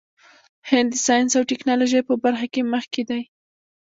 [0.69, 3.21] هند د ساینس او ټیکنالوژۍ په برخه کې مخکې دی.